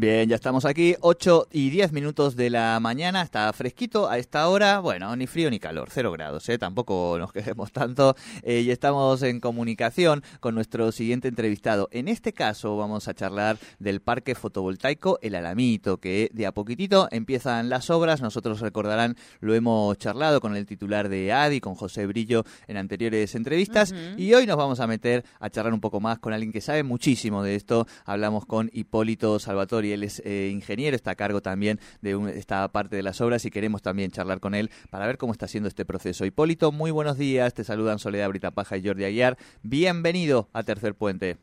[0.00, 4.48] Bien, ya estamos aquí, 8 y 10 minutos de la mañana, está fresquito a esta
[4.48, 6.56] hora, bueno, ni frío ni calor, cero grados, ¿eh?
[6.56, 11.88] tampoco nos quejemos tanto, eh, y estamos en comunicación con nuestro siguiente entrevistado.
[11.90, 17.08] En este caso vamos a charlar del parque fotovoltaico El Alamito, que de a poquitito
[17.10, 22.06] empiezan las obras, nosotros recordarán, lo hemos charlado con el titular de ADI, con José
[22.06, 26.20] Brillo en anteriores entrevistas, y hoy nos vamos a meter a charlar un poco más
[26.20, 30.94] con alguien que sabe muchísimo de esto, hablamos con Hipólito Salvatore él es eh, ingeniero,
[30.94, 34.54] está a cargo también de esta parte de las obras y queremos también charlar con
[34.54, 36.24] él para ver cómo está haciendo este proceso.
[36.24, 39.36] Hipólito, muy buenos días, te saludan Soledad Britapaja y Jordi Aguiar.
[39.62, 41.36] Bienvenido a Tercer Puente.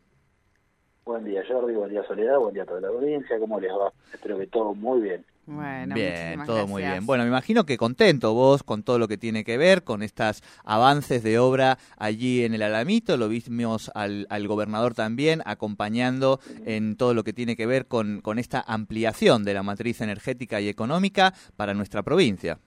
[1.05, 3.93] Buen día Jordi, buen día Soledad, buen día a toda la audiencia, ¿cómo les va?
[4.11, 5.25] Espero que todo muy bien.
[5.47, 7.05] Bueno, bien, todo muy bien.
[7.05, 10.41] Bueno, me imagino que contento vos con todo lo que tiene que ver con estos
[10.63, 13.15] avances de obra allí en el Alamito.
[13.15, 18.39] Lo vimos al, gobernador también acompañando en todo lo que tiene que ver con, con
[18.39, 22.57] esta ampliación de la matriz energética y económica para nuestra provincia.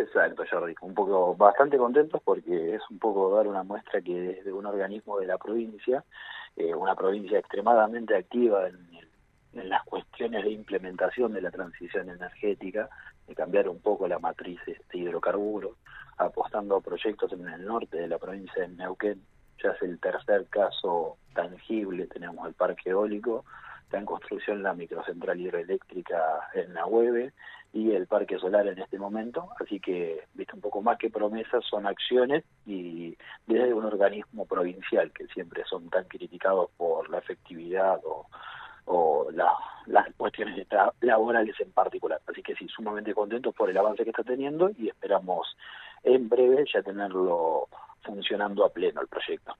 [0.00, 0.74] Exacto, Jordi.
[0.80, 5.18] Un poco bastante contentos porque es un poco dar una muestra que desde un organismo
[5.18, 6.04] de la provincia,
[6.56, 9.09] eh, una provincia extremadamente activa en
[9.54, 12.88] en las cuestiones de implementación de la transición energética,
[13.26, 15.76] de cambiar un poco la matriz de este hidrocarburos,
[16.18, 19.22] apostando a proyectos en el norte de la provincia de Neuquén.
[19.62, 23.44] Ya es el tercer caso tangible, tenemos el parque eólico,
[23.82, 27.32] está en construcción la microcentral hidroeléctrica en Nahueve
[27.72, 31.64] y el parque solar en este momento, así que, viste, un poco más que promesas,
[31.64, 38.00] son acciones y desde un organismo provincial que siempre son tan criticados por la efectividad
[38.04, 38.26] o
[38.90, 40.66] o las cuestiones
[41.00, 42.20] laborales en particular.
[42.26, 45.56] Así que sí, sumamente contentos por el avance que está teniendo y esperamos
[46.02, 47.68] en breve ya tenerlo
[48.02, 49.54] funcionando a pleno el proyecto.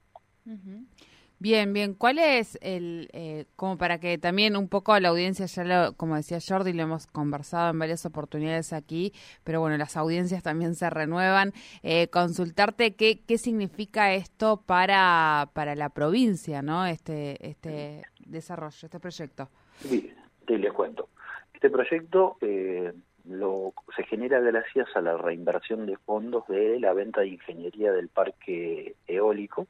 [1.39, 1.95] Bien, bien.
[1.95, 5.93] ¿Cuál es el, eh, como para que también un poco a la audiencia, ya lo,
[5.93, 9.11] como decía Jordi, lo hemos conversado en varias oportunidades aquí,
[9.43, 15.73] pero bueno, las audiencias también se renuevan, eh, consultarte qué, qué significa esto para, para
[15.75, 16.85] la provincia, ¿no?
[16.85, 19.49] Este, este desarrollo, este proyecto.
[19.77, 20.13] Sí,
[20.45, 21.09] te les cuento.
[21.53, 22.93] Este proyecto eh,
[23.25, 28.09] lo, se genera gracias a la reinversión de fondos de la venta de ingeniería del
[28.09, 29.67] parque eólico,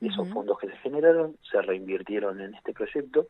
[0.00, 3.28] esos fondos que se generaron se reinvirtieron en este proyecto.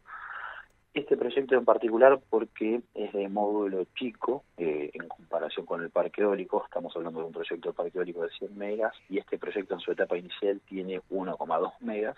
[0.94, 6.22] Este proyecto en particular porque es de módulo chico eh, en comparación con el parque
[6.22, 9.74] eólico, estamos hablando de un proyecto de parque eólico de 100 megas y este proyecto
[9.74, 12.16] en su etapa inicial tiene 1,2 megas,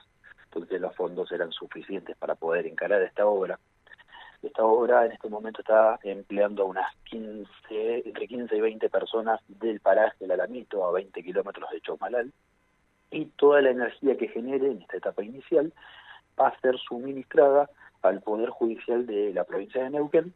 [0.58, 3.58] entonces los fondos eran suficientes para poder encarar esta obra.
[4.42, 7.48] Esta obra en este momento está empleando a unas 15,
[8.06, 12.32] entre 15 y 20 personas del paraje del Alamito, a 20 kilómetros de Chomalal,
[13.10, 15.72] y toda la energía que genere en esta etapa inicial
[16.40, 17.68] va a ser suministrada
[18.02, 20.32] al Poder Judicial de la provincia de Neuquén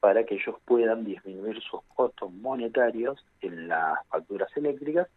[0.00, 5.08] para que ellos puedan disminuir sus costos monetarios en las facturas eléctricas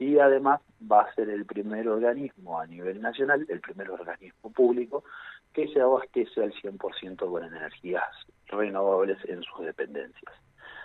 [0.00, 5.04] y además va a ser el primer organismo a nivel nacional, el primer organismo público
[5.52, 8.10] que se abastece al 100% con energías
[8.48, 10.34] renovables en sus dependencias.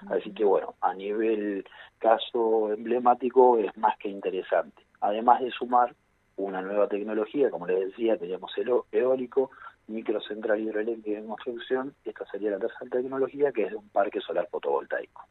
[0.10, 1.66] Así que bueno, a nivel
[1.98, 5.96] caso emblemático es más que interesante además de sumar
[6.38, 9.52] una nueva tecnología, como les decía, teníamos el eólico,
[9.88, 15.24] microcentral hidroeléctrica en construcción, esta sería la tercera tecnología, que es un parque solar fotovoltaico.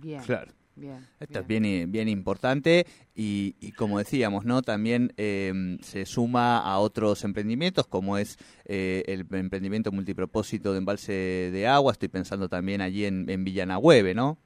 [0.00, 0.22] Bien.
[0.22, 0.50] Claro.
[0.76, 6.78] Bien, Esto es bien, bien importante y, como decíamos, no también em, se suma a
[6.78, 11.12] otros emprendimientos como es eh, el emprendimiento multipropósito de embalse
[11.50, 11.92] de agua.
[11.92, 14.36] Estoy pensando también allí en, en Villanahueve, ¿no?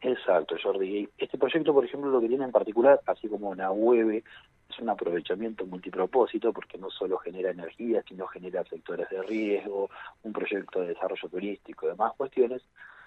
[0.00, 1.08] Exacto, Jordi.
[1.18, 4.22] Este proyecto, por ejemplo, lo que tiene en particular, así como web,
[4.70, 9.90] es un aprovechamiento multipropósito porque no solo genera energía, sino genera sectores de riesgo,
[10.22, 12.62] un proyecto de desarrollo turístico y demás cuestiones.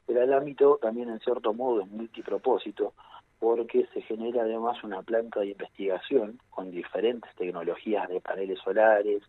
[0.05, 2.93] Pero el ámbito también, en cierto modo, es multipropósito
[3.39, 9.23] porque se genera además una planta de investigación con diferentes tecnologías de paneles solares,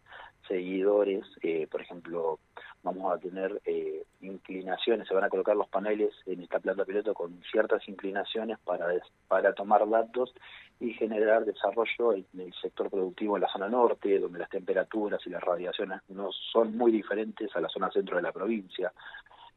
[0.46, 2.38] seguidores, eh, por ejemplo,
[2.82, 7.14] vamos a tener eh, inclinaciones, se van a colocar los paneles en esta planta piloto
[7.14, 8.86] con ciertas inclinaciones para,
[9.28, 10.34] para tomar datos
[10.78, 15.30] y generar desarrollo en el sector productivo en la zona norte, donde las temperaturas y
[15.30, 18.92] las radiaciones no son muy diferentes a la zona centro de la provincia.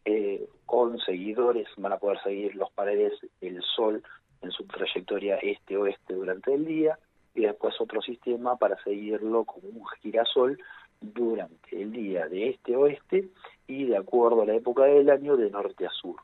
[0.05, 4.03] Eh, con seguidores van a poder seguir los paneles el sol
[4.41, 6.99] en su trayectoria este-oeste durante el día
[7.33, 10.59] y después otro sistema para seguirlo como un girasol
[11.01, 13.29] durante el día de este a oeste
[13.67, 16.17] y de acuerdo a la época del año de norte a sur.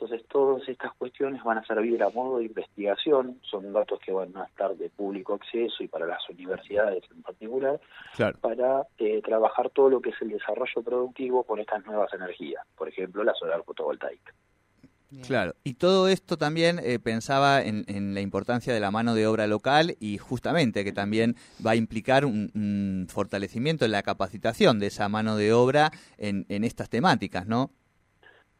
[0.00, 4.36] Entonces todas estas cuestiones van a servir a modo de investigación, son datos que van
[4.36, 7.80] a estar de público acceso y para las universidades en particular,
[8.40, 12.88] para eh, trabajar todo lo que es el desarrollo productivo con estas nuevas energías, por
[12.88, 14.32] ejemplo la solar fotovoltaica.
[15.26, 19.48] Claro, y todo esto también eh, pensaba en, la importancia de la mano de obra
[19.48, 21.34] local y justamente que también
[21.66, 26.62] va a implicar un, fortalecimiento en la capacitación de esa mano de obra en, en
[26.62, 27.72] estas temáticas, ¿no?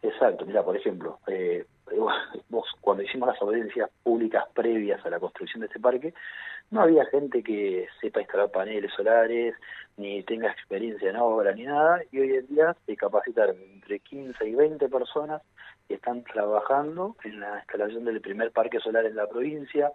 [0.03, 1.67] Exacto, mira, por ejemplo, eh,
[2.49, 6.15] vos cuando hicimos las audiencias públicas previas a la construcción de este parque,
[6.71, 9.55] no había gente que sepa instalar paneles solares,
[9.97, 14.47] ni tenga experiencia en obra, ni nada, y hoy en día se capacitaron entre 15
[14.47, 15.43] y 20 personas
[15.89, 19.93] que están trabajando en la instalación del primer parque solar en la provincia,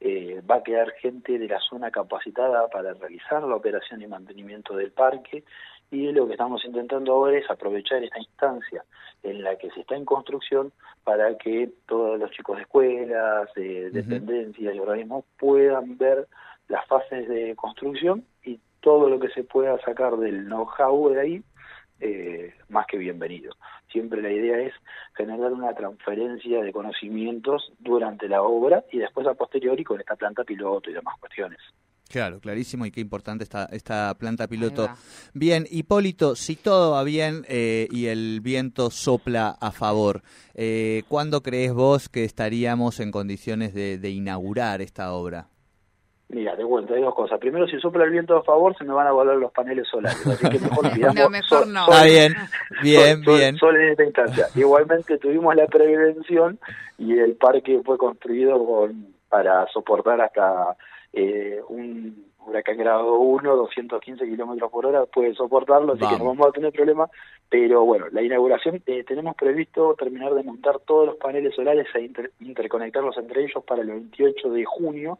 [0.00, 4.76] eh, va a quedar gente de la zona capacitada para realizar la operación y mantenimiento
[4.76, 5.44] del parque,
[5.90, 8.84] y lo que estamos intentando ahora es aprovechar esta instancia
[9.22, 10.72] en la que se está en construcción
[11.04, 16.26] para que todos los chicos de escuelas, de dependencias y organismos puedan ver
[16.68, 21.42] las fases de construcción y todo lo que se pueda sacar del know-how de ahí,
[22.00, 23.52] eh, más que bienvenido.
[23.90, 24.74] Siempre la idea es
[25.14, 30.44] generar una transferencia de conocimientos durante la obra y después a posteriori con esta planta
[30.44, 31.58] piloto y demás cuestiones.
[32.08, 34.88] Claro, clarísimo y qué importante esta, esta planta piloto.
[35.34, 40.22] Bien, Hipólito, si todo va bien eh, y el viento sopla a favor,
[40.54, 45.48] eh, ¿cuándo crees vos que estaríamos en condiciones de, inaugurar esta obra?
[46.28, 47.40] Mira, te cuento, hay dos cosas.
[47.40, 50.24] Primero, si sopla el viento a favor, se me van a volar los paneles solares.
[50.26, 51.80] Así que mejor no, mejor no.
[51.88, 52.34] Está bien,
[52.82, 53.56] bien, bien.
[53.56, 54.46] Sol en esta instancia.
[54.54, 56.58] Igualmente tuvimos la prevención
[56.98, 60.76] y el parque fue construido con, para soportar hasta
[61.16, 66.48] eh, un huracán grado 1, 215 kilómetros por hora, puede soportarlo, así que no vamos
[66.48, 67.08] a tener problema.
[67.48, 72.10] Pero bueno, la inauguración eh, tenemos previsto terminar de montar todos los paneles solares e
[72.40, 75.18] interconectarlos entre ellos para el 28 de junio,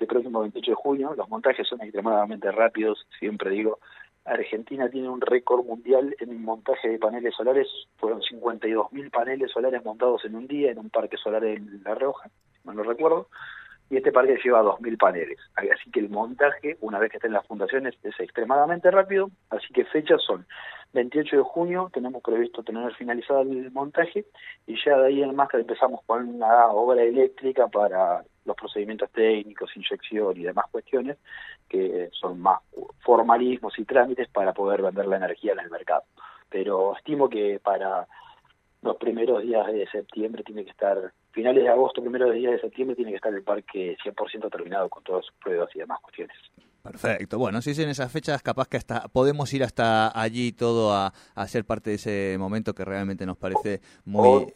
[0.00, 1.14] el próximo 28 de junio.
[1.16, 3.78] Los montajes son extremadamente rápidos, siempre digo.
[4.24, 9.82] Argentina tiene un récord mundial en el montaje de paneles solares, fueron 52.000 paneles solares
[9.84, 12.28] montados en un día en un parque solar en La Rioja,
[12.64, 13.28] no lo recuerdo
[13.90, 15.38] y este parque lleva 2.000 paneles.
[15.56, 19.30] Así que el montaje, una vez que estén las fundaciones, es extremadamente rápido.
[19.50, 20.46] Así que fechas son
[20.92, 24.24] 28 de junio, tenemos previsto tener finalizado el montaje
[24.66, 29.10] y ya de ahí en más que empezamos con una obra eléctrica para los procedimientos
[29.12, 31.18] técnicos, inyección y demás cuestiones
[31.68, 32.60] que son más
[33.00, 36.04] formalismos y trámites para poder vender la energía en el mercado.
[36.48, 38.06] Pero estimo que para
[38.80, 42.96] los primeros días de septiembre tiene que estar finales de agosto, primeros días de septiembre,
[42.96, 46.36] tiene que estar el parque 100% terminado con todas sus pruebas y demás cuestiones.
[46.82, 47.38] Perfecto.
[47.38, 51.12] Bueno, si es en esas fechas, capaz que hasta podemos ir hasta allí todo a,
[51.36, 54.52] a ser parte de ese momento que realmente nos parece muy...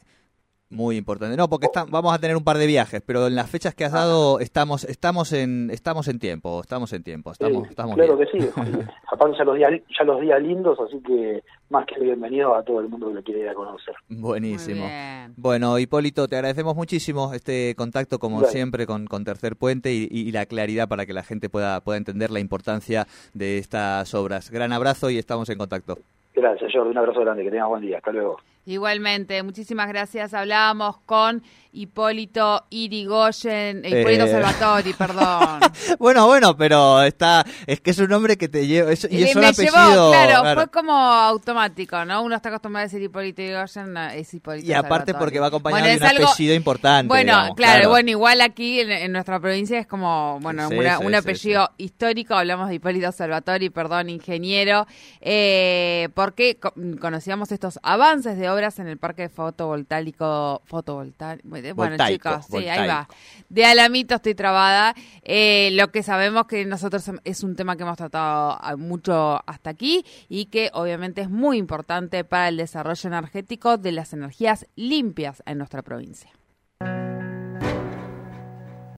[0.73, 1.37] Muy importante.
[1.37, 3.93] No, porque vamos a tener un par de viajes, pero en las fechas que has
[3.93, 8.39] dado estamos estamos en estamos en tiempo, estamos en tiempo, estamos, estamos Claro que sí.
[9.13, 12.81] Aparte ya los días ya los días lindos, así que más que bienvenido a todo
[12.81, 13.95] el mundo que lo quiere ir a conocer.
[14.09, 14.89] Buenísimo.
[15.37, 20.33] Bueno, Hipólito, te agradecemos muchísimo este contacto como siempre con, con Tercer Puente y, y,
[20.33, 24.51] la claridad para que la gente pueda pueda entender la importancia de estas obras.
[24.51, 25.99] Gran abrazo y estamos en contacto.
[26.35, 26.91] Gracias, Jordi.
[26.91, 27.45] Un abrazo grande.
[27.45, 27.99] Que tengas buen día.
[27.99, 28.39] Hasta luego.
[28.65, 30.35] Igualmente, muchísimas gracias.
[30.35, 31.43] Hablábamos con
[31.73, 35.61] Hipólito Irigoyen, eh, Hipólito Salvatori, perdón.
[35.99, 39.35] bueno, bueno, pero está, es que es un nombre que te lleva, es, y es
[39.35, 40.11] un apellido.
[40.11, 42.23] claro, fue como automático, ¿no?
[42.23, 45.97] Uno está acostumbrado a decir Hipólito Irigoyen, es Hipólito Y aparte porque va acompañado de
[45.97, 47.09] un apellido importante.
[47.09, 52.69] Bueno, claro, bueno, igual aquí en, nuestra provincia es como, bueno, un apellido histórico, hablamos
[52.69, 54.87] de Hipólito Salvatori, perdón, ingeniero,
[55.21, 56.61] eh, porque
[57.01, 63.09] conocíamos estos avances de obras en el parque fotovoltaico, fotovoltaico, bueno chicos, sí, ahí va.
[63.49, 64.95] De Alamito estoy trabada.
[65.23, 70.05] Eh, lo que sabemos que nosotros es un tema que hemos tratado mucho hasta aquí
[70.29, 75.59] y que obviamente es muy importante para el desarrollo energético de las energías limpias en
[75.59, 76.31] nuestra provincia.